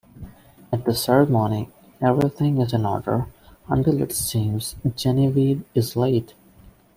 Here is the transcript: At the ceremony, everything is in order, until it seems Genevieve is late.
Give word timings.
At 0.73 0.85
the 0.85 0.95
ceremony, 0.95 1.69
everything 2.01 2.57
is 2.59 2.73
in 2.73 2.87
order, 2.87 3.27
until 3.69 4.01
it 4.01 4.11
seems 4.13 4.75
Genevieve 4.95 5.63
is 5.75 5.95
late. 5.95 6.33